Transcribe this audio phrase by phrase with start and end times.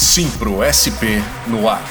[0.00, 1.18] Simpro SP
[1.48, 1.82] no ar.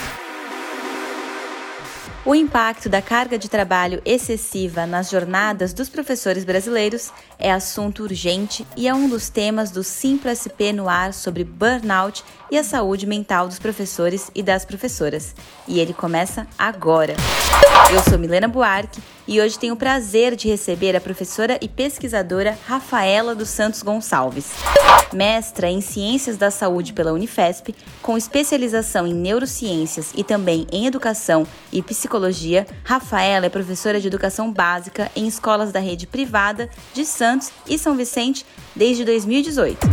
[2.26, 8.66] O impacto da carga de trabalho excessiva nas jornadas dos professores brasileiros é assunto urgente
[8.78, 13.06] e é um dos temas do Simpro SP no ar sobre burnout e a saúde
[13.06, 15.36] mental dos professores e das professoras.
[15.68, 17.16] E ele começa agora.
[17.92, 22.58] Eu sou Milena Buarque e hoje tenho o prazer de receber a professora e pesquisadora
[22.66, 24.52] Rafaela dos Santos Gonçalves.
[25.14, 31.48] Mestra em Ciências da Saúde pela Unifesp, com especialização em neurociências e também em educação
[31.72, 37.52] e psicologia, Rafaela é professora de educação básica em escolas da rede privada de Santos
[37.68, 39.88] e São Vicente desde 2018.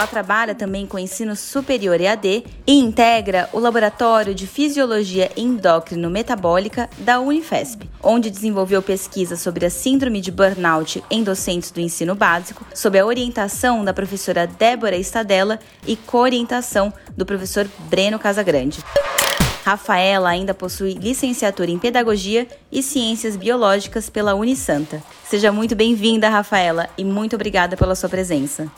[0.00, 6.88] Ela trabalha também com ensino superior EAD e integra o Laboratório de Fisiologia Endócrino Metabólica
[6.96, 12.64] da Unifesp, onde desenvolveu pesquisa sobre a síndrome de burnout em docentes do ensino básico,
[12.74, 18.82] sob a orientação da professora Débora Estadella e co-orientação do professor Breno Casagrande.
[19.62, 25.02] Rafaela ainda possui licenciatura em Pedagogia e Ciências Biológicas pela Unisanta.
[25.26, 28.72] Seja muito bem-vinda, Rafaela, e muito obrigada pela sua presença.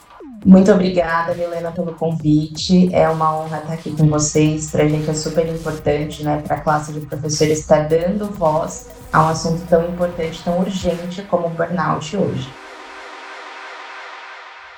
[0.44, 2.92] Muito obrigada, Milena, pelo convite.
[2.92, 4.70] É uma honra estar aqui com vocês.
[4.70, 8.88] Para a gente é super importante, né, para a classe de professores estar dando voz
[9.12, 12.48] a um assunto tão importante, tão urgente como o burnout hoje.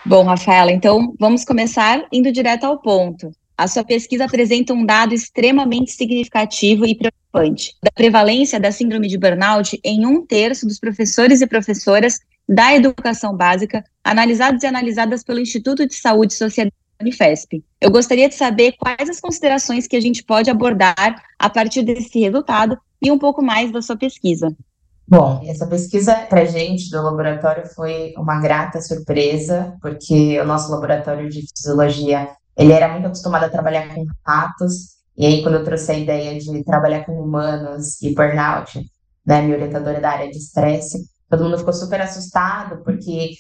[0.05, 3.33] Bom, Rafaela, então vamos começar indo direto ao ponto.
[3.57, 9.17] A sua pesquisa apresenta um dado extremamente significativo e preocupante da prevalência da síndrome de
[9.17, 15.41] burnout em um terço dos professores e professoras da educação básica, analisados e analisadas pelo
[15.41, 17.64] Instituto de Saúde e Sociedade Unifesp.
[17.81, 22.20] Eu gostaria de saber quais as considerações que a gente pode abordar a partir desse
[22.20, 24.55] resultado e um pouco mais da sua pesquisa.
[25.06, 30.70] Bom, essa pesquisa para a gente do laboratório foi uma grata surpresa, porque o nosso
[30.70, 35.64] laboratório de fisiologia ele era muito acostumado a trabalhar com ratos, e aí quando eu
[35.64, 38.81] trouxe a ideia de trabalhar com humanos e burnout,
[39.27, 41.05] né, minha orientadora da área de estresse,
[41.36, 43.33] todo mundo ficou super assustado, porque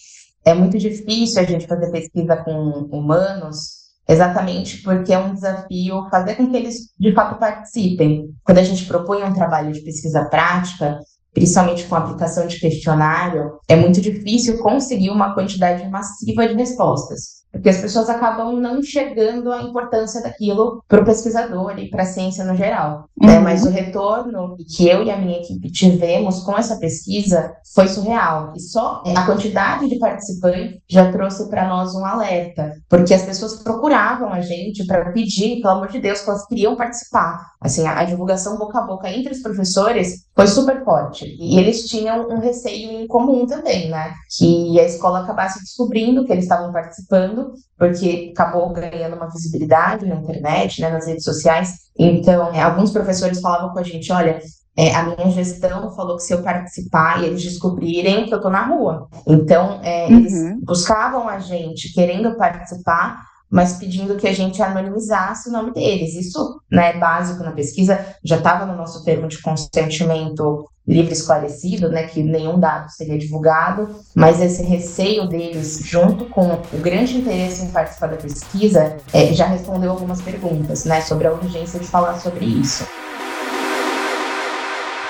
[0.44, 6.34] é muito difícil a gente fazer pesquisa com humanos, exatamente porque é um desafio fazer
[6.34, 8.30] com que eles de fato participem.
[8.42, 10.98] Quando a gente propõe um trabalho de pesquisa prática,
[11.32, 17.68] principalmente com aplicação de questionário, é muito difícil conseguir uma quantidade massiva de respostas porque
[17.68, 22.44] as pessoas acabam não enxergando a importância daquilo para o pesquisador e para a ciência
[22.44, 23.08] no geral.
[23.16, 23.28] Né?
[23.28, 23.34] Uhum.
[23.34, 23.38] Né?
[23.38, 28.52] Mas o retorno que eu e a minha equipe tivemos com essa pesquisa foi surreal.
[28.56, 33.62] E só a quantidade de participantes já trouxe para nós um alerta, porque as pessoas
[33.62, 37.52] procuravam a gente para pedir, pelo amor de Deus, que elas queriam participar.
[37.60, 41.24] Assim, a, a divulgação boca a boca entre os professores foi super forte.
[41.38, 44.12] E eles tinham um receio em comum também, né?
[44.36, 50.16] Que a escola acabasse descobrindo que eles estavam participando porque acabou ganhando uma visibilidade na
[50.16, 51.74] internet, né, nas redes sociais.
[51.98, 54.40] Então, é, alguns professores falavam com a gente: olha,
[54.76, 58.50] é, a minha gestão falou que se eu participar e eles descobrirem que eu estou
[58.50, 59.08] na rua.
[59.26, 60.18] Então, é, uhum.
[60.18, 63.22] eles buscavam a gente querendo participar,
[63.54, 66.16] mas pedindo que a gente anonimizasse o nome deles.
[66.16, 71.88] Isso né, é básico na pesquisa, já estava no nosso termo de consentimento livre esclarecido,
[71.88, 77.64] né, que nenhum dado seria divulgado, mas esse receio deles, junto com o grande interesse
[77.64, 82.18] em participar da pesquisa, é, já respondeu algumas perguntas, né, sobre a urgência de falar
[82.18, 82.84] sobre isso.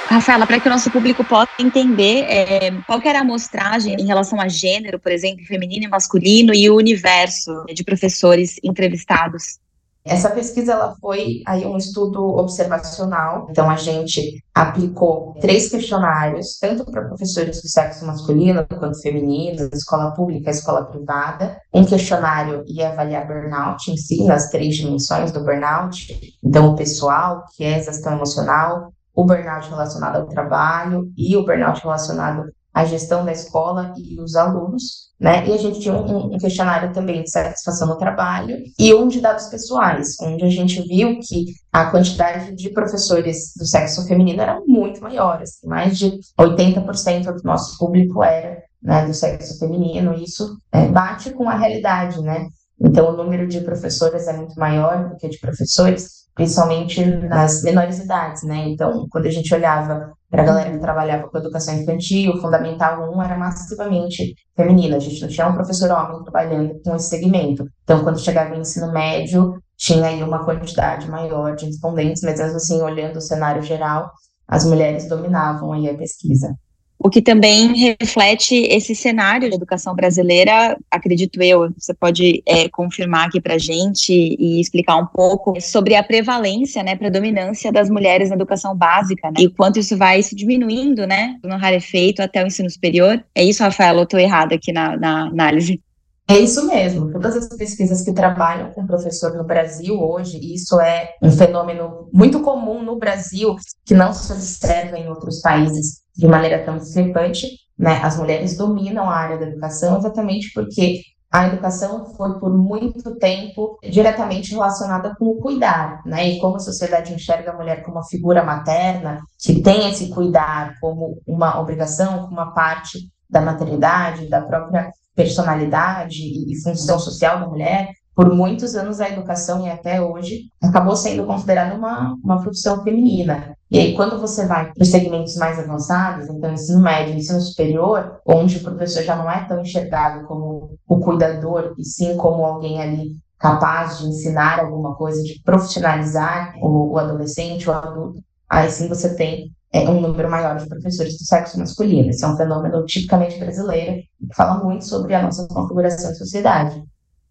[0.09, 4.41] Rafaela, para que o nosso público possa entender é, qual era a amostragem em relação
[4.41, 9.59] a gênero, por exemplo, feminino e masculino, e o universo de professores entrevistados.
[10.07, 16.85] Essa pesquisa ela foi aí um estudo observacional, então a gente aplicou três questionários, tanto
[16.85, 21.57] para professores do sexo masculino quanto feminino, escola pública, escola privada.
[21.73, 27.43] Um questionário ia avaliar burnout em si, nas três dimensões do burnout, então o pessoal,
[27.57, 33.25] que é exaustão emocional, o burnout relacionado ao trabalho e o burnout relacionado à gestão
[33.25, 35.47] da escola e os alunos, né?
[35.47, 39.21] E a gente tinha um, um, questionário também de satisfação no trabalho e um de
[39.21, 44.61] dados pessoais, onde a gente viu que a quantidade de professores do sexo feminino era
[44.67, 50.25] muito maior, assim, mais de 80% do nosso público era né, do sexo feminino, e
[50.25, 52.49] isso é, bate com a realidade, né?
[52.79, 57.99] Então, o número de professoras é muito maior do que de professores, principalmente nas menores
[57.99, 58.69] idades, né?
[58.69, 63.23] Então, quando a gente olhava para a galera que trabalhava com educação infantil, Fundamental 1
[63.23, 67.65] era massivamente feminino, a gente não tinha um professor homem trabalhando com esse segmento.
[67.85, 72.83] Então, quando chegava no ensino médio, tinha aí uma quantidade maior de respondentes, mas assim,
[72.83, 74.11] olhando o cenário geral,
[74.49, 76.55] as mulheres dominavam aí a pesquisa.
[76.99, 81.71] O que também reflete esse cenário de educação brasileira, acredito eu.
[81.77, 86.83] Você pode é, confirmar aqui para a gente e explicar um pouco sobre a prevalência,
[86.83, 91.39] né, predominância das mulheres na educação básica, né, e quanto isso vai se diminuindo, né,
[91.43, 93.23] no rarefeito até o ensino superior.
[93.35, 93.97] É isso, Rafael?
[93.97, 95.81] Eu estou errada aqui na, na análise?
[96.27, 97.13] É isso mesmo.
[97.13, 102.09] Todas as pesquisas que trabalham com professor no Brasil hoje, e isso é um fenômeno
[102.13, 103.55] muito comum no Brasil,
[103.85, 107.49] que não se observa em outros países de maneira tão discrepante,
[107.79, 108.01] né?
[108.03, 113.77] As mulheres dominam a área da educação exatamente porque a educação foi por muito tempo
[113.83, 116.29] diretamente relacionada com o cuidar, né?
[116.29, 120.79] E como a sociedade enxerga a mulher como uma figura materna, que tem esse cuidar
[120.81, 127.49] como uma obrigação, como uma parte da maternidade, da própria personalidade e, função social da
[127.49, 132.83] mulher, por muitos anos a educação e até hoje acabou sendo considerada uma, uma profissão
[132.85, 133.57] feminina.
[133.71, 138.21] E aí, quando você vai para os segmentos mais avançados, então ensino médio, ensino superior,
[138.25, 142.81] onde o professor já não é tão enxergado como o cuidador, e sim como alguém
[142.81, 148.89] ali capaz de ensinar alguma coisa, de profissionalizar o, o adolescente, o adulto, aí sim
[148.89, 152.09] você tem é, um número maior de professores do sexo masculino.
[152.09, 156.81] Esse é um fenômeno tipicamente brasileiro que fala muito sobre a nossa configuração de sociedade.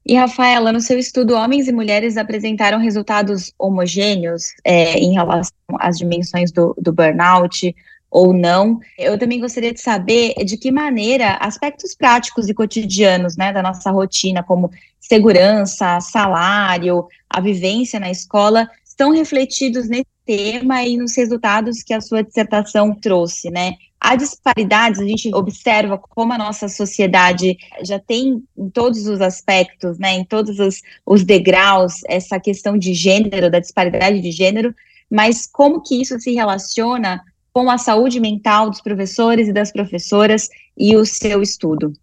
[0.05, 5.97] E, Rafaela, no seu estudo, homens e mulheres apresentaram resultados homogêneos é, em relação às
[5.97, 7.73] dimensões do, do burnout
[8.11, 8.77] ou não.
[8.99, 13.89] Eu também gostaria de saber de que maneira aspectos práticos e cotidianos né, da nossa
[13.89, 14.69] rotina, como
[14.99, 22.01] segurança, salário, a vivência na escola, estão refletidos nesse tema e nos resultados que a
[22.01, 23.75] sua dissertação trouxe, né?
[23.99, 29.97] Há disparidades, a gente observa como a nossa sociedade já tem em todos os aspectos,
[29.97, 34.75] né, em todos os, os degraus, essa questão de gênero, da disparidade de gênero,
[35.09, 37.23] mas como que isso se relaciona
[37.53, 41.93] com a saúde mental dos professores e das professoras e o seu estudo?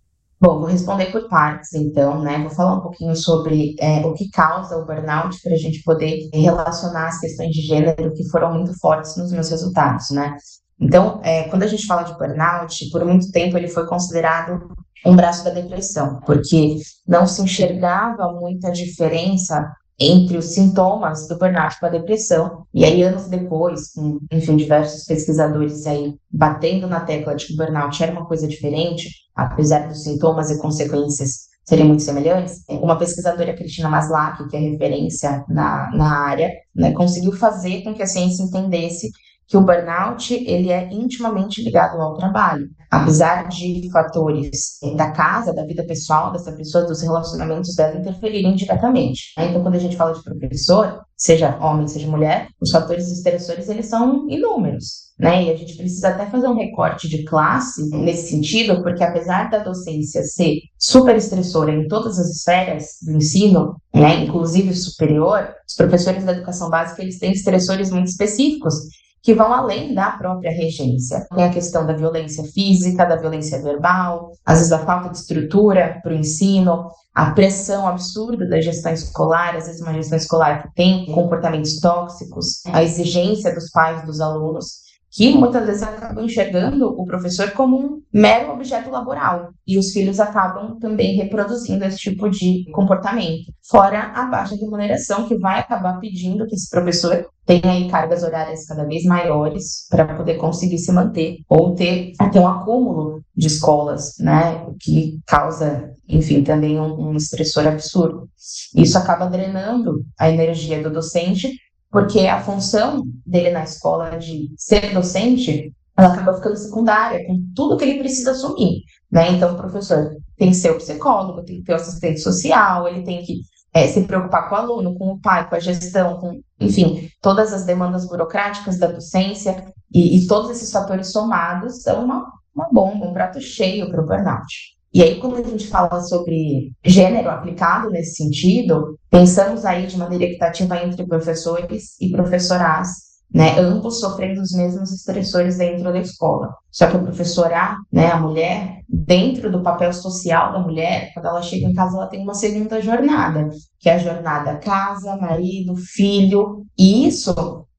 [0.41, 2.39] Bom, vou responder por partes, então, né?
[2.39, 6.31] Vou falar um pouquinho sobre é, o que causa o burnout para a gente poder
[6.33, 10.35] relacionar as questões de gênero que foram muito fortes nos meus resultados, né?
[10.81, 14.67] Então, é, quando a gente fala de burnout, por muito tempo ele foi considerado
[15.05, 16.77] um braço da depressão, porque
[17.07, 22.65] não se enxergava muita diferença entre os sintomas do burnout com a depressão.
[22.73, 27.57] E aí, anos depois, com, enfim, diversos pesquisadores aí batendo na tecla de que o
[27.57, 29.11] burnout era uma coisa diferente,
[29.45, 35.45] apesar dos sintomas e consequências serem muito semelhantes, uma pesquisadora, Cristina Maslach, que é referência
[35.49, 39.11] na, na área, né, conseguiu fazer com que a ciência entendesse
[39.51, 42.69] que o burnout ele é intimamente ligado ao trabalho.
[42.89, 49.33] Apesar de fatores da casa, da vida pessoal dessa pessoa, dos relacionamentos dela interferirem diretamente.
[49.37, 53.87] Então, quando a gente fala de professor, seja homem, seja mulher, os fatores estressores eles
[53.87, 55.11] são inúmeros.
[55.19, 55.45] Né?
[55.45, 59.59] E a gente precisa até fazer um recorte de classe nesse sentido, porque apesar da
[59.59, 66.25] docência ser super estressora em todas as esferas do ensino, né, inclusive superior, os professores
[66.25, 68.75] da educação básica eles têm estressores muito específicos
[69.23, 71.27] que vão além da própria regência.
[71.35, 76.01] Tem a questão da violência física, da violência verbal, às vezes a falta de estrutura
[76.03, 80.75] para o ensino, a pressão absurda da gestão escolar, às vezes uma gestão escolar que
[80.75, 87.05] tem comportamentos tóxicos, a exigência dos pais dos alunos que muitas vezes acabam enxergando o
[87.05, 92.65] professor como um mero objeto laboral e os filhos acabam também reproduzindo esse tipo de
[92.73, 93.53] comportamento.
[93.69, 98.67] Fora a baixa remuneração que vai acabar pedindo que esse professor tenha aí cargas horárias
[98.67, 104.15] cada vez maiores para poder conseguir se manter ou ter até um acúmulo de escolas,
[104.21, 108.29] né, que causa, enfim, também um, um estressor absurdo.
[108.77, 111.51] Isso acaba drenando a energia do docente
[111.91, 117.77] porque a função dele na escola de ser docente, ela acaba ficando secundária com tudo
[117.77, 119.33] que ele precisa assumir, né?
[119.33, 123.03] Então, o professor tem que ser o psicólogo, tem que ter o assistente social, ele
[123.03, 123.41] tem que
[123.73, 127.53] é, se preocupar com o aluno, com o pai, com a gestão, com, enfim, todas
[127.53, 133.07] as demandas burocráticas da docência e, e todos esses fatores somados são uma, uma bomba,
[133.07, 134.80] um prato cheio para o burnout.
[134.93, 140.25] E aí, quando a gente fala sobre gênero aplicado nesse sentido, pensamos aí de maneira
[140.25, 142.89] equitativa entre professores e professoras,
[143.33, 146.53] né, ambos sofrendo os mesmos estressores dentro da escola.
[146.73, 151.27] Só que o professor A, né, a mulher, dentro do papel social da mulher, quando
[151.27, 155.77] ela chega em casa, ela tem uma segunda jornada, que é a jornada casa, marido,
[155.77, 156.65] filho.
[156.77, 157.33] E isso,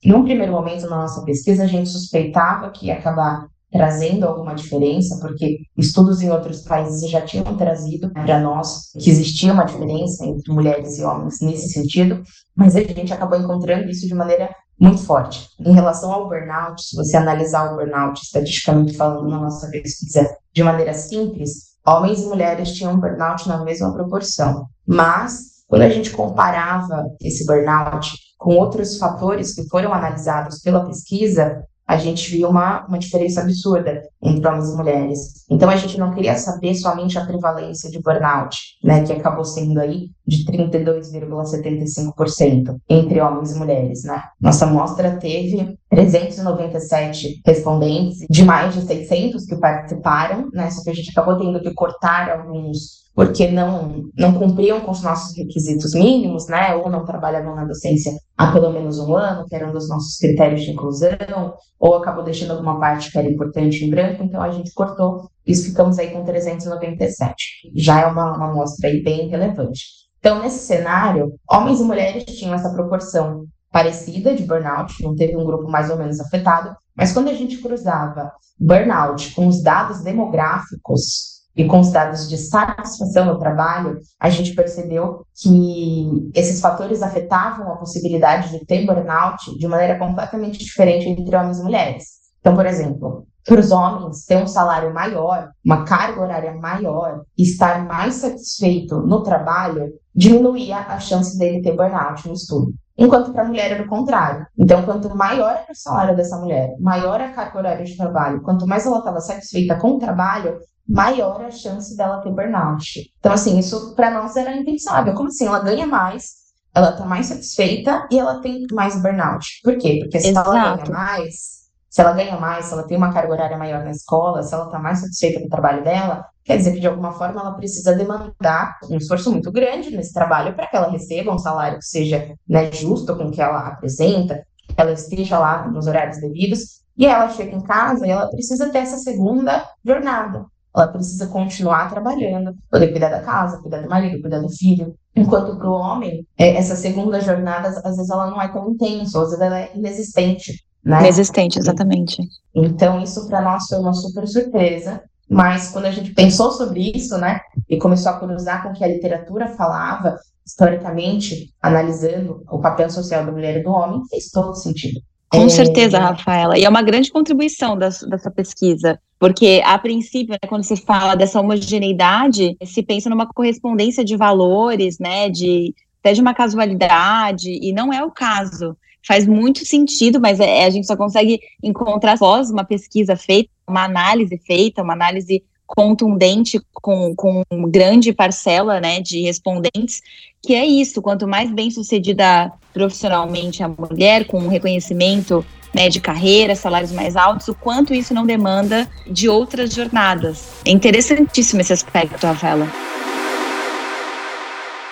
[0.05, 5.17] num primeiro momento na nossa pesquisa, a gente suspeitava que ia acabar trazendo alguma diferença,
[5.21, 10.51] porque estudos em outros países já tinham trazido para nós que existia uma diferença entre
[10.51, 12.21] mulheres e homens nesse sentido,
[12.55, 15.47] mas a gente acabou encontrando isso de maneira muito forte.
[15.59, 20.63] Em relação ao burnout, se você analisar o burnout estatisticamente falando na nossa pesquisa de
[20.63, 24.65] maneira simples, homens e mulheres tinham burnout na mesma proporção.
[24.85, 31.63] Mas, quando a gente comparava esse burnout com outros fatores que foram analisados pela pesquisa,
[31.91, 35.45] a gente viu uma, uma diferença absurda entre homens e mulheres.
[35.49, 39.79] Então, a gente não queria saber somente a prevalência de burnout, né, que acabou sendo
[39.79, 44.21] aí de 32,75% entre homens e mulheres, né.
[44.39, 50.93] Nossa amostra teve 397 respondentes, de mais de 600 que participaram, né, só que a
[50.93, 56.47] gente acabou tendo que cortar alguns porque não, não cumpriam com os nossos requisitos mínimos,
[56.47, 59.89] né, ou não trabalhavam na docência há pelo menos um ano, que era um dos
[59.89, 64.41] nossos critérios de inclusão, ou acabou deixando alguma parte que era importante em branco, então
[64.41, 67.71] a gente cortou, e ficamos aí com 397.
[67.75, 69.85] Já é uma, uma amostra aí bem relevante.
[70.19, 75.45] Então, nesse cenário, homens e mulheres tinham essa proporção parecida de burnout, não teve um
[75.45, 81.41] grupo mais ou menos afetado, mas quando a gente cruzava burnout com os dados demográficos
[81.55, 87.71] e com os dados de satisfação no trabalho, a gente percebeu que esses fatores afetavam
[87.71, 92.20] a possibilidade de ter burnout de maneira completamente diferente entre homens e mulheres.
[92.41, 97.85] Então, por exemplo, para os homens ter um salário maior, uma carga horária maior, estar
[97.85, 102.73] mais satisfeito no trabalho, diminuía a chance dele ter burnout no estudo.
[102.97, 104.45] Enquanto para a mulher era o contrário.
[104.57, 108.67] Então, quanto maior era o salário dessa mulher, maior a carga horária de trabalho, quanto
[108.67, 113.11] mais ela estava satisfeita com o trabalho, maior a chance dela ter burnout.
[113.19, 115.13] Então, assim, isso para nós era impensável.
[115.13, 115.47] Como assim?
[115.47, 116.33] Ela ganha mais,
[116.75, 119.47] ela tá mais satisfeita e ela tem mais burnout.
[119.63, 119.99] Por quê?
[120.01, 120.51] Porque se Exato.
[120.51, 121.60] ela ganha mais,
[121.91, 124.67] se ela ganha mais, se ela tem uma carga horária maior na escola, se ela
[124.67, 127.93] tá mais satisfeita com o trabalho dela, quer dizer que de alguma forma ela precisa
[127.93, 132.33] demandar um esforço muito grande nesse trabalho para que ela receba um salário que seja
[132.47, 136.79] né, justo com o que ela apresenta, que ela esteja lá nos horários devidos.
[136.97, 140.45] E ela chega em casa e ela precisa ter essa segunda jornada.
[140.73, 144.95] Ela precisa continuar trabalhando, poder cuidar da casa, cuidar do marido, cuidar do filho.
[145.13, 149.21] Enquanto para o homem, é, essa segunda jornada, às vezes ela não é tão intensa,
[149.21, 150.63] às vezes ela é inexistente.
[150.83, 150.99] Né?
[150.99, 152.21] Inexistente, exatamente.
[152.55, 155.01] Então, isso para nós foi uma super surpresa.
[155.31, 158.83] Mas quando a gente pensou sobre isso, né, e começou a cruzar com o que
[158.83, 164.53] a literatura falava, historicamente, analisando o papel social da mulher e do homem, fez todo
[164.55, 164.99] sentido.
[165.29, 165.49] Com é...
[165.49, 166.59] certeza, Rafaela.
[166.59, 171.15] E é uma grande contribuição das, dessa pesquisa, porque, a princípio, né, quando se fala
[171.15, 177.71] dessa homogeneidade, se pensa numa correspondência de valores, né, de, até de uma casualidade, e
[177.71, 178.75] não é o caso.
[179.05, 183.83] Faz muito sentido, mas é, a gente só consegue encontrar após uma pesquisa feita, uma
[183.83, 190.01] análise feita, uma análise contundente com, com grande parcela né, de respondentes,
[190.41, 196.01] que é isso, quanto mais bem sucedida profissionalmente a mulher, com um reconhecimento né, de
[196.01, 200.49] carreira, salários mais altos, o quanto isso não demanda de outras jornadas.
[200.65, 202.67] É interessantíssimo esse aspecto, Rafaela.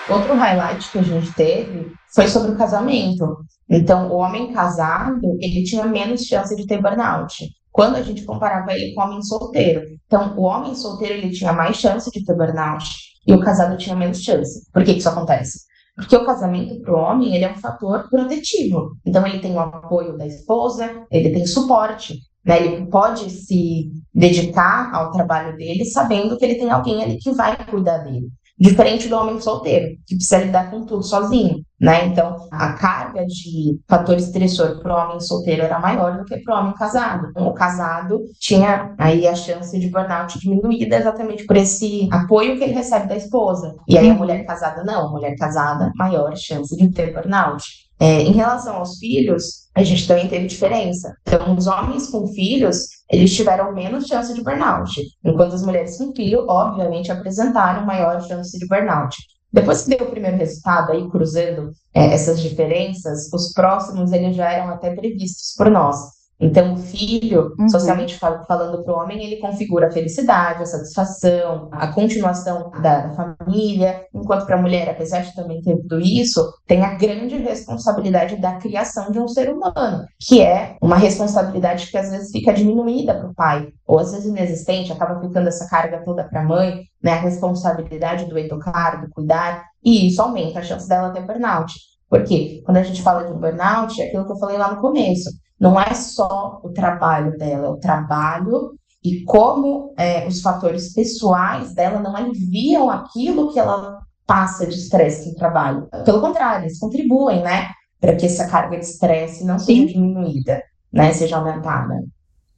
[0.08, 3.44] Outro highlight que a gente teve foi sobre o casamento.
[3.70, 8.72] Então, o homem casado, ele tinha menos chance de ter burnout quando a gente comparava
[8.72, 9.82] ele com o homem solteiro.
[10.06, 12.84] Então, o homem solteiro ele tinha mais chance de ter burnout
[13.24, 14.68] e o casado tinha menos chance.
[14.72, 15.60] Por que, isso acontece?
[15.94, 18.96] Porque o casamento para o homem ele é um fator protetivo.
[19.06, 22.18] Então, ele tem o apoio da esposa, ele tem suporte.
[22.44, 22.64] Né?
[22.64, 27.56] Ele pode se dedicar ao trabalho dele sabendo que ele tem alguém ali que vai
[27.66, 28.28] cuidar dele.
[28.60, 32.04] Diferente do homem solteiro, que precisa lidar com tudo sozinho, né?
[32.04, 36.54] Então, a carga de fator estressor para o homem solteiro era maior do que para
[36.54, 37.32] o homem casado.
[37.36, 42.74] O casado tinha aí a chance de burnout diminuída exatamente por esse apoio que ele
[42.74, 43.74] recebe da esposa.
[43.88, 47.89] E aí a mulher casada não, a mulher casada, maior chance de ter burnout.
[48.00, 51.12] É, em relação aos filhos, a gente também teve diferença.
[51.22, 52.78] Então, os homens com filhos,
[53.12, 54.90] eles tiveram menos chance de burnout,
[55.22, 59.16] enquanto as mulheres com filho, obviamente, apresentaram maior chance de burnout.
[59.52, 64.50] Depois que deu o primeiro resultado, aí cruzando é, essas diferenças, os próximos eles já
[64.50, 65.98] eram até previstos por nós.
[66.40, 67.68] Então, o filho, uhum.
[67.68, 73.10] socialmente falando para o homem, ele configura a felicidade, a satisfação, a continuação da, da
[73.10, 78.36] família, enquanto para a mulher, apesar de também ter tudo isso, tem a grande responsabilidade
[78.36, 83.14] da criação de um ser humano, que é uma responsabilidade que às vezes fica diminuída
[83.14, 86.84] para o pai, ou às vezes inexistente, acaba ficando essa carga toda para a mãe,
[87.02, 91.74] né, a responsabilidade do educar, do cuidar, e isso aumenta a chance dela ter burnout.
[92.08, 95.30] Porque quando a gente fala de burnout, é aquilo que eu falei lá no começo
[95.60, 98.72] não é só o trabalho dela, é o trabalho
[99.04, 105.28] e como é, os fatores pessoais dela não aliviam aquilo que ela passa de estresse
[105.28, 105.88] no trabalho.
[106.04, 107.68] Pelo contrário, eles contribuem, né?
[108.00, 109.82] para que essa carga de estresse não Sim.
[109.82, 112.02] seja diminuída, né, seja aumentada.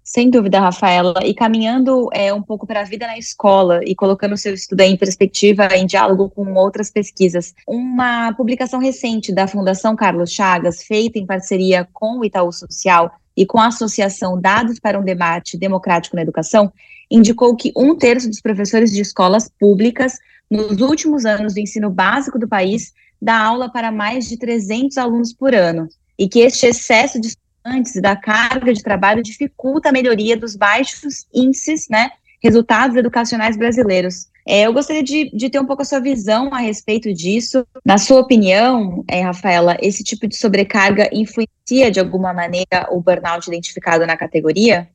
[0.04, 1.20] Sem dúvida, Rafaela.
[1.24, 4.80] E caminhando é, um pouco para a vida na escola e colocando o seu estudo
[4.80, 11.18] em perspectiva, em diálogo com outras pesquisas, uma publicação recente da Fundação Carlos Chagas, feita
[11.18, 16.16] em parceria com o Itaú Social e com a Associação Dados para um Debate Democrático
[16.16, 16.72] na Educação,
[17.10, 20.18] indicou que um terço dos professores de escolas públicas,
[20.50, 25.32] nos últimos anos do ensino básico do país, dá aula para mais de 300 alunos
[25.32, 27.28] por ano, e que este excesso de
[27.62, 32.10] estudantes da carga de trabalho dificulta a melhoria dos baixos índices, né,
[32.42, 34.26] resultados educacionais brasileiros.
[34.46, 37.64] É, eu gostaria de, de, ter um pouco a sua visão a respeito disso.
[37.84, 43.46] Na sua opinião, é, Rafaela, esse tipo de sobrecarga influencia de alguma maneira o burnout
[43.46, 44.88] identificado na categoria?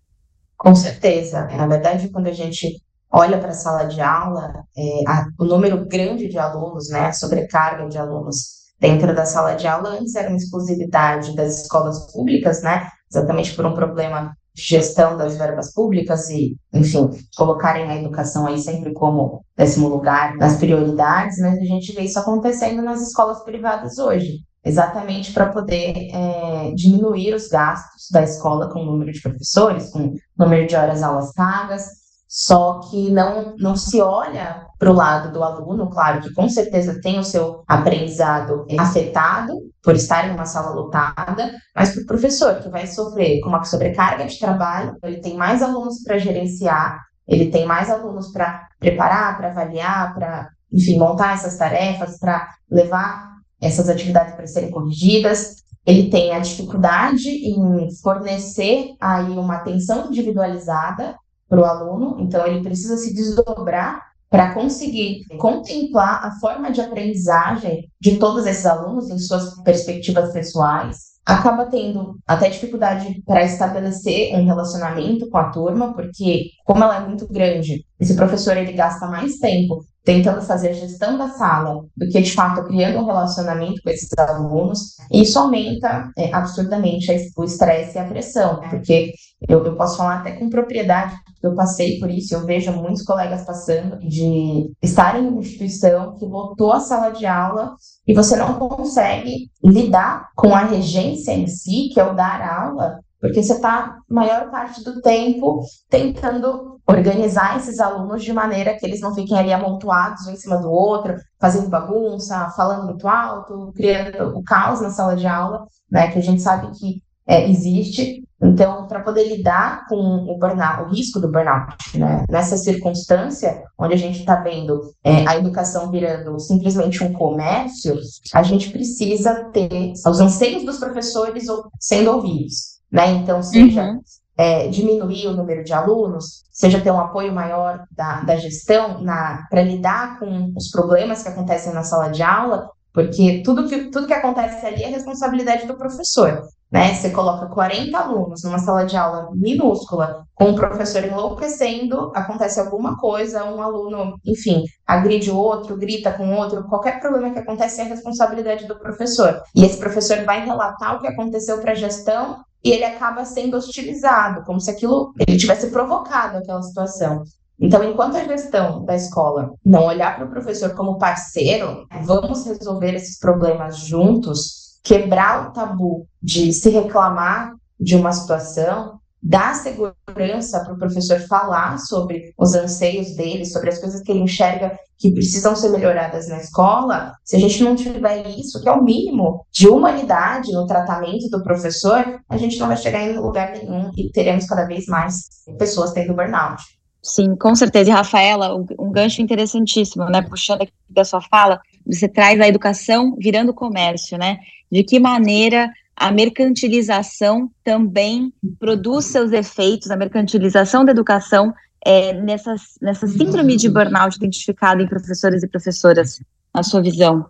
[0.58, 1.46] Com certeza.
[1.56, 5.86] Na verdade, quando a gente olha para a sala de aula, é, a, o número
[5.86, 10.30] grande de alunos, né, a sobrecarga de alunos dentro da sala de aula antes era
[10.30, 16.30] uma exclusividade das escolas públicas, né, exatamente por um problema de gestão das verbas públicas
[16.30, 21.94] e, enfim, colocarem a educação aí sempre como décimo lugar nas prioridades, mas a gente
[21.94, 28.22] vê isso acontecendo nas escolas privadas hoje exatamente para poder é, diminuir os gastos da
[28.24, 32.07] escola com o número de professores, com o número de horas aulas pagas,
[32.40, 37.02] só que não, não se olha para o lado do aluno, claro que com certeza
[37.02, 42.60] tem o seu aprendizado afetado por estar em uma sala lotada, mas para o professor
[42.60, 47.50] que vai sofrer com uma sobrecarga de trabalho, ele tem mais alunos para gerenciar, ele
[47.50, 53.90] tem mais alunos para preparar, para avaliar, para, enfim, montar essas tarefas, para levar essas
[53.90, 55.56] atividades para serem corrigidas.
[55.84, 61.16] Ele tem a dificuldade em fornecer aí uma atenção individualizada
[61.50, 67.90] para o aluno, então ele precisa se desdobrar para conseguir contemplar a forma de aprendizagem
[68.00, 71.18] de todos esses alunos em suas perspectivas pessoais.
[71.26, 77.08] Acaba tendo até dificuldade para estabelecer um relacionamento com a turma, porque como ela é
[77.08, 82.08] muito grande, esse professor ele gasta mais tempo tentando fazer a gestão da sala do
[82.08, 87.44] que de fato criando um relacionamento com esses alunos, e isso aumenta é, absurdamente o
[87.44, 89.12] estresse e a pressão, porque
[89.50, 93.44] eu, eu posso falar até com propriedade, eu passei por isso, eu vejo muitos colegas
[93.44, 97.76] passando de estar em uma instituição que lotou a sala de aula
[98.08, 103.00] e você não consegue lidar com a regência em si, que é o dar aula,
[103.20, 109.02] porque você está maior parte do tempo tentando organizar esses alunos de maneira que eles
[109.02, 114.38] não fiquem ali amontoados um em cima do outro, fazendo bagunça, falando muito alto, criando
[114.38, 118.24] o caos na sala de aula, né, que a gente sabe que é, existe.
[118.40, 123.96] Então, para poder lidar com o burnout, o risco do burnout, né, nessa circunstância onde
[123.96, 128.00] a gente está vendo é, a educação virando simplesmente um comércio,
[128.34, 131.46] a gente precisa ter os anseios dos professores
[131.80, 133.08] sendo ouvidos né?
[133.12, 134.02] Então, seja uhum.
[134.38, 139.04] é, diminuir o número de alunos, seja ter um apoio maior da, da gestão
[139.50, 144.08] para lidar com os problemas que acontecem na sala de aula, porque tudo que, tudo
[144.08, 146.42] que acontece ali é responsabilidade do professor.
[146.72, 146.94] Né?
[146.94, 152.98] Você coloca 40 alunos numa sala de aula minúscula, com o professor enlouquecendo, acontece alguma
[152.98, 157.80] coisa, um aluno, enfim, agride o outro, grita com o outro, qualquer problema que acontece
[157.80, 159.42] é responsabilidade do professor.
[159.56, 163.58] E esse professor vai relatar o que aconteceu para a gestão e ele acaba sendo
[163.58, 167.24] hostilizado, como se aquilo ele tivesse provocado aquela situação.
[167.60, 172.94] Então, enquanto a gestão da escola não olhar para o professor como parceiro, vamos resolver
[172.94, 180.74] esses problemas juntos, quebrar o tabu de se reclamar de uma situação dar segurança para
[180.74, 185.56] o professor falar sobre os anseios dele, sobre as coisas que ele enxerga que precisam
[185.56, 189.68] ser melhoradas na escola, se a gente não tiver isso, que é o mínimo de
[189.68, 194.46] humanidade no tratamento do professor, a gente não vai chegar em lugar nenhum e teremos
[194.46, 195.28] cada vez mais
[195.58, 196.62] pessoas tendo burnout.
[197.02, 197.90] Sim, com certeza.
[197.90, 200.22] E, Rafaela, um gancho interessantíssimo, né?
[200.24, 204.40] Puxando aqui da sua fala, você traz a educação virando comércio, né?
[204.70, 211.52] De que maneira a mercantilização também produz seus efeitos, a mercantilização da educação
[211.84, 216.22] é, nessa, nessa síndrome de burnout identificada em professores e professoras,
[216.54, 217.26] na sua visão?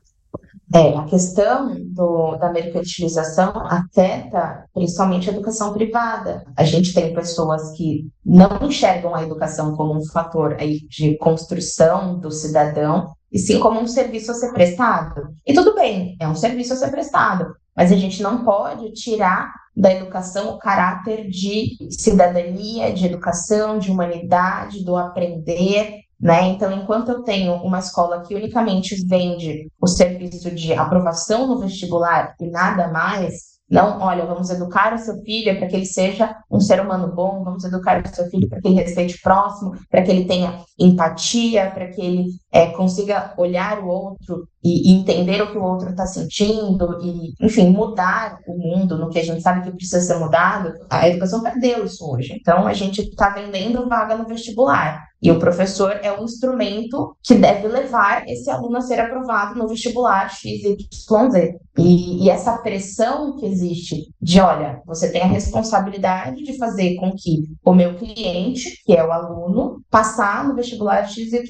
[0.73, 6.43] É, a questão do, da mercantilização afeta principalmente a educação privada.
[6.57, 12.19] A gente tem pessoas que não enxergam a educação como um fator aí de construção
[12.19, 15.29] do cidadão, e sim como um serviço a ser prestado.
[15.45, 19.53] E tudo bem, é um serviço a ser prestado, mas a gente não pode tirar
[19.75, 26.47] da educação o caráter de cidadania, de educação, de humanidade, do aprender, Né?
[26.47, 32.33] Então, enquanto eu tenho uma escola que unicamente vende o serviço de aprovação no vestibular
[32.41, 36.59] e nada mais, não, olha, vamos educar o seu filho para que ele seja um
[36.59, 40.01] ser humano bom, vamos educar o seu filho para que ele respeite o próximo, para
[40.01, 45.41] que ele tenha empatia, para que ele é, consiga olhar o outro e, e entender
[45.41, 49.41] o que o outro está sentindo, e, enfim, mudar o mundo no que a gente
[49.41, 50.73] sabe que precisa ser mudado.
[50.89, 52.37] A educação perdeu isso hoje.
[52.39, 55.05] Então, a gente está vendendo vaga no vestibular.
[55.21, 59.67] E o professor é um instrumento que deve levar esse aluno a ser aprovado no
[59.67, 60.77] vestibular XYZ.
[61.77, 67.11] E, e essa pressão que existe de, olha, você tem a responsabilidade de fazer com
[67.15, 71.49] que o meu cliente, que é o aluno, passar no vestibular XYZ,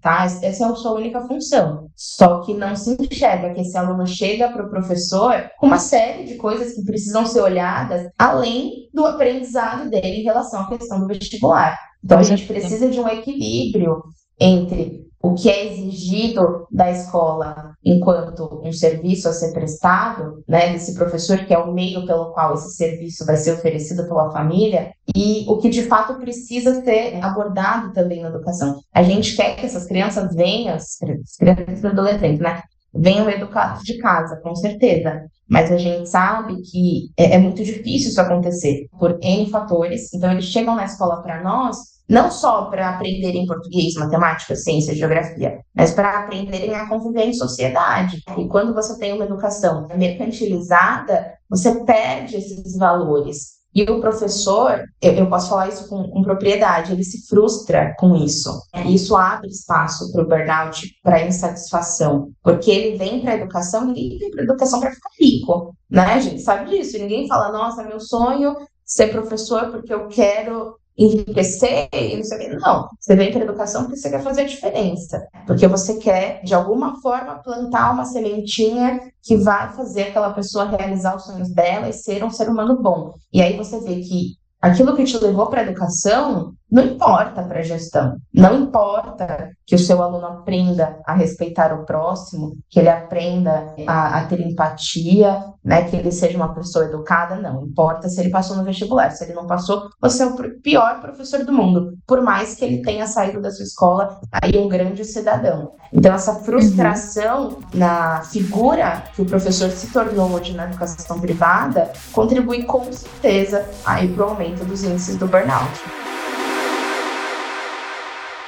[0.00, 0.23] tá?
[0.24, 1.88] Essa é a sua única função.
[1.96, 6.24] Só que não se enxerga que esse aluno chega para o professor com uma série
[6.24, 11.06] de coisas que precisam ser olhadas além do aprendizado dele em relação à questão do
[11.06, 11.78] vestibular.
[12.02, 14.02] Então, a gente precisa de um equilíbrio
[14.38, 20.94] entre o que é exigido da escola enquanto um serviço a ser prestado, né, desse
[20.94, 25.46] professor que é o meio pelo qual esse serviço vai ser oferecido pela família, e
[25.48, 28.78] o que de fato precisa ser abordado também na educação.
[28.92, 30.98] A gente quer que essas crianças venham, as
[31.38, 32.60] crianças e adolescentes, né,
[32.92, 35.22] venham educados de casa, com certeza.
[35.48, 40.12] Mas a gente sabe que é, é muito difícil isso acontecer por N fatores.
[40.12, 45.60] Então, eles chegam na escola para nós não só para aprenderem português, matemática, ciência, geografia,
[45.74, 48.22] mas para aprenderem a conviver em sociedade.
[48.36, 53.54] E quando você tem uma educação mercantilizada, você perde esses valores.
[53.74, 58.14] E o professor, eu, eu posso falar isso com, com, propriedade, ele se frustra com
[58.14, 58.62] isso.
[58.86, 64.16] Isso abre espaço para o burnout, para insatisfação, porque ele vem para a educação, ninguém
[64.16, 66.04] vem para a educação para ficar rico, né?
[66.04, 66.96] A gente sabe disso.
[66.98, 72.40] Ninguém fala, nossa, meu sonho ser professor porque eu quero enriquecer e não sei o
[72.40, 72.56] quê.
[72.56, 76.42] Não, você vem para a educação porque você quer fazer a diferença, porque você quer,
[76.44, 81.88] de alguma forma, plantar uma sementinha que vai fazer aquela pessoa realizar os sonhos dela
[81.88, 83.14] e ser um ser humano bom.
[83.32, 87.60] E aí você vê que aquilo que te levou para a educação não importa para
[87.60, 88.16] a gestão.
[88.34, 94.18] Não importa que o seu aluno aprenda a respeitar o próximo, que ele aprenda a,
[94.18, 97.62] a, ter empatia, né, que ele seja uma pessoa educada, não.
[97.62, 99.12] Importa se ele passou no vestibular.
[99.12, 102.82] Se ele não passou, você é o pior professor do mundo, por mais que ele
[102.82, 105.74] tenha saído da sua escola aí um grande cidadão.
[105.92, 107.60] Então, essa frustração uhum.
[107.72, 114.08] na figura que o professor se tornou hoje na educação privada contribui com certeza aí
[114.08, 115.70] para o aumento dos índices do burnout.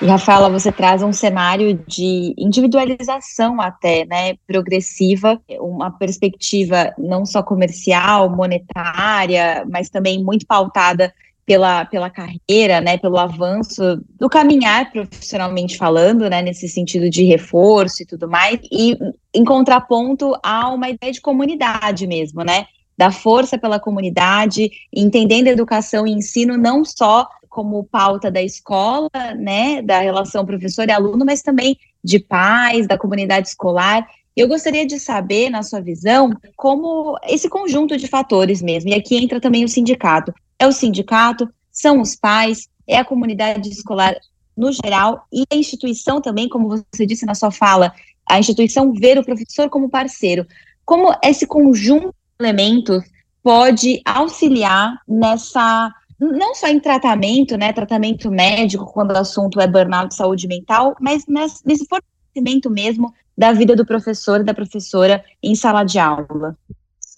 [0.04, 8.28] Rafaela, você traz um cenário de individualização até, né, progressiva, uma perspectiva não só comercial,
[8.28, 11.14] monetária, mas também muito pautada
[11.46, 18.02] pela, pela carreira, né, pelo avanço do caminhar profissionalmente falando, né, nesse sentido de reforço
[18.02, 18.98] e tudo mais, e
[19.32, 22.66] em contraponto a uma ideia de comunidade mesmo, né,
[22.98, 29.80] da força pela comunidade, entendendo educação e ensino não só como pauta da escola, né,
[29.80, 34.06] da relação professor e aluno, mas também de pais, da comunidade escolar.
[34.36, 39.16] Eu gostaria de saber, na sua visão, como esse conjunto de fatores mesmo, e aqui
[39.16, 40.34] entra também o sindicato.
[40.58, 44.14] É o sindicato, são os pais, é a comunidade escolar
[44.54, 47.90] no geral, e a instituição também, como você disse na sua fala,
[48.28, 50.46] a instituição ver o professor como parceiro.
[50.84, 53.02] Como esse conjunto de elementos
[53.42, 60.14] pode auxiliar nessa não só em tratamento, né, tratamento médico, quando o assunto é burnout
[60.14, 65.84] saúde mental, mas nesse fortalecimento mesmo da vida do professor e da professora em sala
[65.84, 66.56] de aula.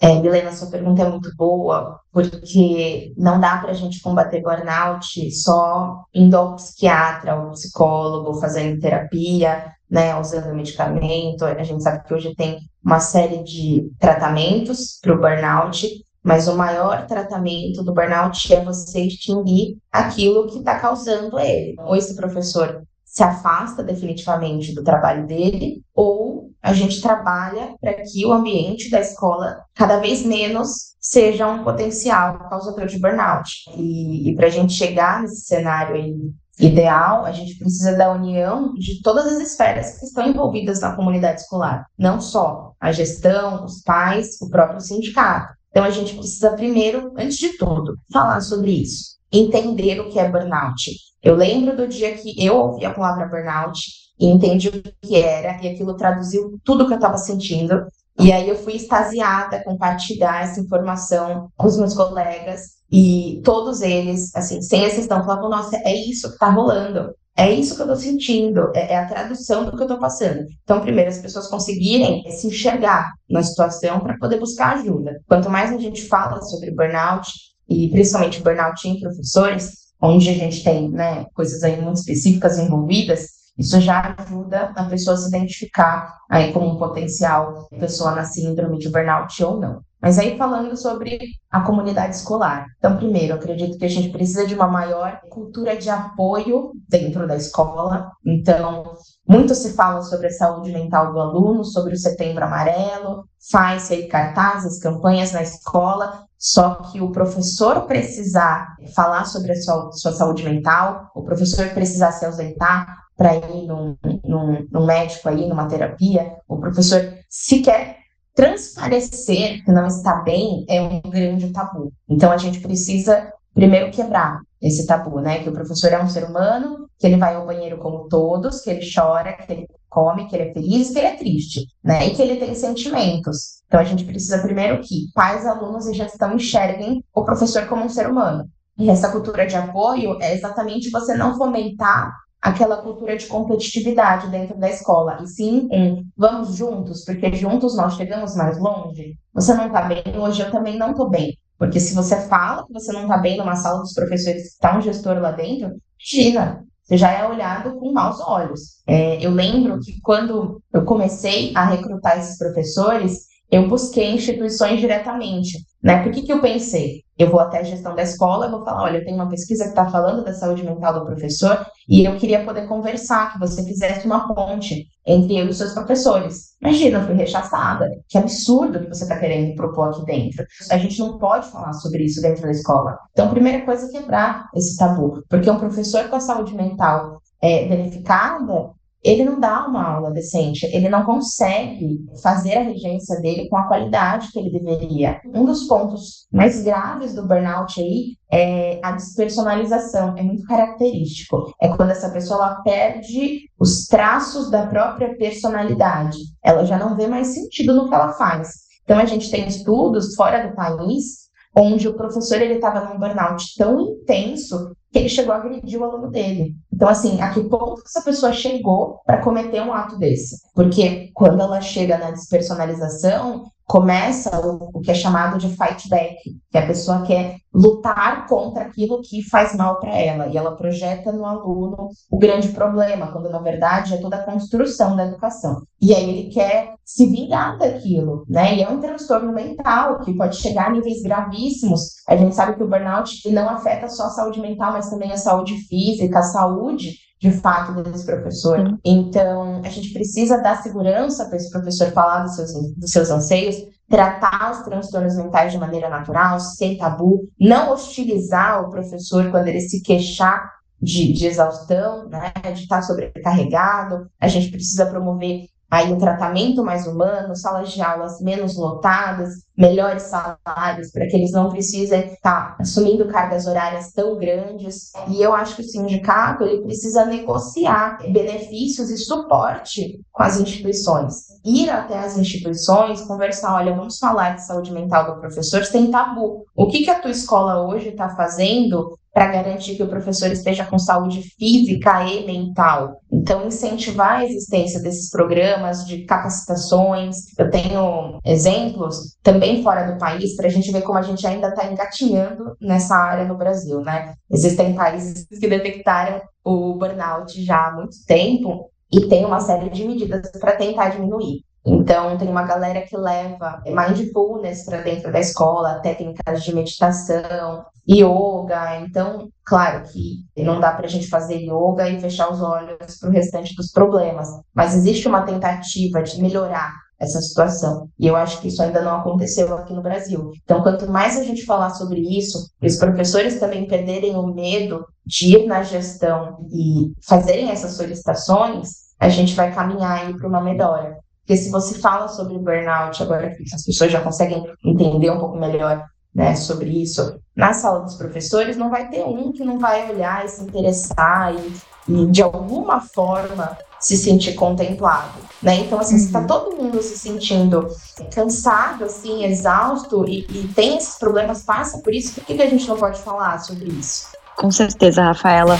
[0.01, 5.29] É, Milena, sua pergunta é muito boa, porque não dá para a gente combater burnout
[5.31, 11.43] só indo ao psiquiatra, ao psicólogo, fazendo terapia, né, usando medicamento.
[11.43, 15.85] A gente sabe que hoje tem uma série de tratamentos para o burnout,
[16.23, 21.75] mas o maior tratamento do burnout é você extinguir aquilo que está causando ele.
[21.79, 28.25] Ou esse professor se afasta definitivamente do trabalho dele, ou a gente trabalha para que
[28.25, 33.49] o ambiente da escola cada vez menos seja um potencial causador de burnout.
[33.75, 39.01] E, e para a gente chegar nesse cenário ideal, a gente precisa da união de
[39.01, 44.39] todas as esferas que estão envolvidas na comunidade escolar, não só a gestão, os pais,
[44.41, 45.53] o próprio sindicato.
[45.69, 50.29] Então, a gente precisa primeiro, antes de tudo, falar sobre isso, entender o que é
[50.29, 50.91] burnout.
[51.21, 53.79] Eu lembro do dia que eu ouvi a palavra burnout
[54.19, 57.85] e entendi o que era, e aquilo traduziu tudo que eu estava sentindo.
[58.19, 64.35] E aí eu fui extasiada compartilhar essa informação com os meus colegas, e todos eles,
[64.35, 67.13] assim, sem exceção, falavam: nossa, é isso que está rolando.
[67.39, 70.45] É isso que eu estou sentindo, é, é, a tradução do que eu estou passando.
[70.63, 75.21] Então, primeiro, as pessoas conseguirem se enxergar na situação para poder buscar ajuda.
[75.25, 77.31] Quanto mais a gente fala sobre burnout,
[77.69, 79.71] e principalmente burnout em professores,
[80.01, 85.15] onde a gente tem né, coisas aí muito específicas envolvidas, isso já ajuda a pessoa
[85.15, 89.81] a se identificar aí como um potencial pessoa na síndrome de burnout ou não.
[90.01, 91.19] Mas aí falando sobre
[91.51, 92.65] a comunidade escolar.
[92.77, 97.35] Então, primeiro, acredito que a gente precisa de uma maior cultura de apoio dentro da
[97.35, 98.09] escola.
[98.25, 98.93] Então,
[99.27, 104.07] muito se fala sobre a saúde mental do aluno, sobre o setembro amarelo, faz aí
[104.07, 110.43] cartazes, campanhas na escola, só que o professor precisar falar sobre a sua, sua saúde
[110.43, 116.37] mental, o professor precisar se ausentar para ir num, num, num médico aí, numa terapia,
[116.47, 117.97] o professor se quer
[118.35, 121.91] transparecer que não está bem é um grande tabu.
[122.07, 125.39] Então a gente precisa primeiro quebrar esse tabu, né?
[125.39, 128.69] Que o professor é um ser humano, que ele vai ao banheiro como todos, que
[128.69, 132.07] ele chora, que ele come, que ele é feliz, que ele é triste, né?
[132.07, 133.61] E que ele tem sentimentos.
[133.67, 137.89] Então a gente precisa primeiro que pais, alunos e gestão enxerguem o professor como um
[137.89, 138.49] ser humano.
[138.77, 144.57] E essa cultura de apoio é exatamente você não fomentar aquela cultura de competitividade dentro
[144.57, 149.17] da escola, e sim um vamos juntos, porque juntos nós chegamos mais longe.
[149.33, 151.37] Você não está bem, hoje eu também não estou bem.
[151.57, 154.81] Porque se você fala que você não está bem numa sala dos professores está um
[154.81, 158.81] gestor lá dentro, imagina, você já é olhado com maus olhos.
[158.87, 165.59] É, eu lembro que quando eu comecei a recrutar esses professores, eu busquei instituições diretamente.
[165.83, 166.01] Né?
[166.01, 167.03] Por que, que eu pensei?
[167.19, 169.65] Eu vou até a gestão da escola, eu vou falar, olha, eu tenho uma pesquisa
[169.65, 173.61] que está falando da saúde mental do professor e eu queria poder conversar, que você
[173.65, 176.55] fizesse uma ponte entre eu e os seus professores.
[176.61, 177.89] Imagina, eu fui rechaçada.
[178.07, 180.45] Que absurdo que você está querendo propor aqui dentro.
[180.71, 182.97] A gente não pode falar sobre isso dentro da escola.
[183.11, 185.21] Então, primeira coisa é quebrar esse tabu.
[185.27, 188.71] Porque um professor com a saúde mental é, danificada,
[189.03, 193.67] ele não dá uma aula decente, ele não consegue fazer a regência dele com a
[193.67, 195.21] qualidade que ele deveria.
[195.33, 201.53] Um dos pontos mais graves do burnout aí é a despersonalização, é muito característico.
[201.61, 207.27] É quando essa pessoa perde os traços da própria personalidade, ela já não vê mais
[207.27, 208.69] sentido no que ela faz.
[208.83, 213.43] Então a gente tem estudos fora do país onde o professor ele estava num burnout
[213.57, 216.55] tão intenso que ele chegou a agredir o aluno dele.
[216.73, 220.37] Então, assim, a que ponto essa pessoa chegou para cometer um ato desse?
[220.53, 226.17] Porque quando ela chega na despersonalização, começa o, que é chamado de fight back,
[226.51, 231.11] que a pessoa quer lutar contra aquilo que faz mal para ela, e ela projeta
[231.11, 235.61] no aluno o grande problema, quando na verdade é toda a construção da educação.
[235.79, 238.55] E aí ele quer se vingar daquilo, né?
[238.55, 241.81] E é um transtorno mental que pode chegar a níveis gravíssimos.
[242.07, 245.17] A gente sabe que o burnout não afeta só a saúde mental, mas também a
[245.17, 248.59] saúde física, a saúde de fato desse professor.
[248.59, 248.79] Sim.
[248.83, 253.57] Então, a gente precisa dar segurança para esse professor falar dos seus, dos seus anseios,
[253.89, 259.59] tratar os transtornos mentais de maneira natural, sem tabu, não hostilizar o professor quando ele
[259.59, 264.09] se queixar de, de exaustão, né, de estar sobrecarregado.
[264.19, 270.03] A gente precisa promover aí um tratamento mais humano, salas de aulas menos lotadas, melhores
[270.03, 274.91] salários para que eles não precisem estar assumindo cargas horárias tão grandes.
[275.07, 281.29] E eu acho que o sindicato ele precisa negociar benefícios e suporte com as instituições.
[281.45, 286.45] Ir até as instituições, conversar, olha, vamos falar de saúde mental do professor sem tabu.
[286.55, 290.63] O que, que a tua escola hoje está fazendo para garantir que o professor esteja
[290.63, 293.01] com saúde física e mental.
[293.11, 297.17] Então, incentivar a existência desses programas de capacitações.
[297.37, 301.49] Eu tenho exemplos também fora do país para a gente ver como a gente ainda
[301.49, 304.13] está engatinhando nessa área no Brasil, né?
[304.31, 309.85] Existem países que detectaram o burnout já há muito tempo e tem uma série de
[309.85, 311.43] medidas para tentar diminuir.
[311.75, 318.81] Então, tem uma galera que leva mindfulness para dentro da escola, técnicas de meditação, yoga.
[318.81, 323.09] Então, claro que não dá para a gente fazer yoga e fechar os olhos para
[323.09, 327.89] o restante dos problemas, mas existe uma tentativa de melhorar essa situação.
[327.97, 330.31] E eu acho que isso ainda não aconteceu aqui no Brasil.
[330.43, 335.37] Então, quanto mais a gente falar sobre isso, os professores também perderem o medo de
[335.37, 340.97] ir na gestão e fazerem essas solicitações, a gente vai caminhar para uma melhora.
[341.29, 345.37] Porque se você fala sobre burnout, agora que as pessoas já conseguem entender um pouco
[345.37, 349.91] melhor né, sobre isso, na sala dos professores, não vai ter um que não vai
[349.91, 351.53] olhar e se interessar e,
[351.87, 355.57] e de alguma forma se sentir contemplado, né?
[355.57, 355.99] Então, assim, uhum.
[355.99, 356.25] se tá uhum.
[356.25, 357.67] todo mundo se sentindo
[358.11, 362.49] cansado, assim, exausto e, e, tem esses problemas, passa por isso, por que, que a
[362.49, 364.07] gente não pode falar sobre isso?
[364.35, 365.59] Com certeza, Rafaela.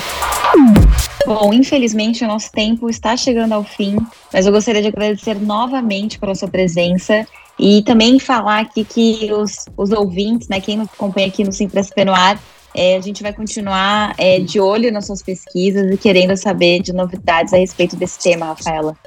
[1.29, 3.97] Bom, infelizmente o nosso tempo está chegando ao fim,
[4.33, 7.23] mas eu gostaria de agradecer novamente pela sua presença
[7.59, 11.91] e também falar aqui que os, os ouvintes, né, quem nos acompanha aqui no Simples
[12.03, 12.41] no Ar,
[12.73, 16.91] é, a gente vai continuar é, de olho nas suas pesquisas e querendo saber de
[16.93, 18.97] novidades a respeito desse tema, Rafaela.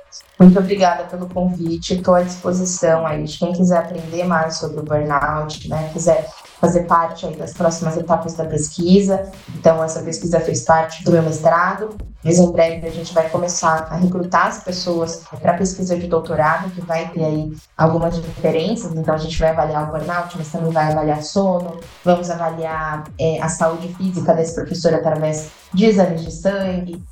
[0.42, 4.82] Muito obrigada pelo convite, estou à disposição aí de quem quiser aprender mais sobre o
[4.82, 6.28] burnout, né, quiser
[6.60, 9.30] fazer parte aí das próximas etapas da pesquisa.
[9.54, 13.88] Então, essa pesquisa fez parte do meu mestrado, mas em breve a gente vai começar
[13.88, 18.94] a recrutar as pessoas para a pesquisa de doutorado, que vai ter aí algumas diferenças.
[18.94, 23.40] Então, a gente vai avaliar o burnout, mas também vai avaliar sono, vamos avaliar é,
[23.40, 27.02] a saúde física desse professor através de exames de sangue.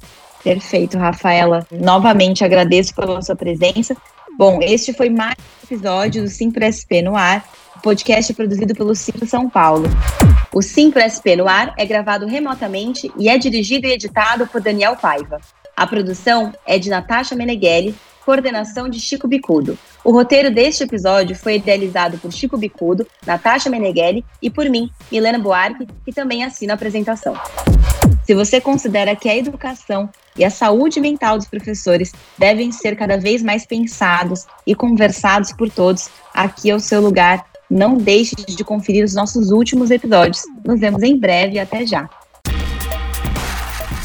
[0.43, 1.67] Perfeito, Rafaela.
[1.71, 3.95] Novamente agradeço pela sua presença.
[4.39, 7.45] Bom, este foi mais um episódio do Simples SP no ar.
[7.83, 9.87] Podcast produzido pelo Simples São Paulo.
[10.53, 14.97] O Simples SP no ar é gravado remotamente e é dirigido e editado por Daniel
[14.97, 15.41] Paiva.
[15.77, 19.79] A produção é de Natasha Meneghelli, coordenação de Chico Bicudo.
[20.05, 25.39] O roteiro deste episódio foi idealizado por Chico Bicudo, Natasha Meneghelli e por mim, Milena
[25.39, 27.35] Buarque, que também assina a apresentação.
[28.25, 30.09] Se você considera que a educação
[30.41, 35.71] e a saúde mental dos professores devem ser cada vez mais pensados e conversados por
[35.71, 37.45] todos, aqui é o seu lugar.
[37.69, 40.43] Não deixe de conferir os nossos últimos episódios.
[40.65, 42.09] Nos vemos em breve e até já.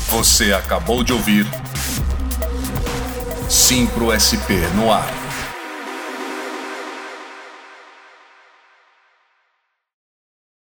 [0.10, 1.48] Você acabou de ouvir
[3.48, 5.25] Simpro SP no ar.